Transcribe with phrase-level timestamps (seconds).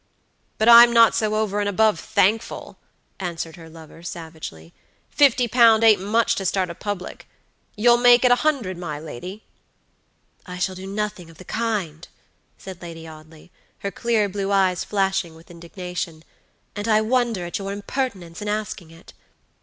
[0.57, 2.79] "But I'm not so over and above thankful,"
[3.19, 4.73] answered her lover, savagely.
[5.11, 7.27] "Fifty pound ain't much to start a public.
[7.75, 9.43] You'll make it a hundred, my lady?"
[10.47, 12.07] "I shall do nothing of the kind,"
[12.57, 13.51] said Lady Audley,
[13.85, 16.23] her clear blue eyes flashing with indignation,
[16.75, 19.13] "and I wonder at your impertinence in asking it."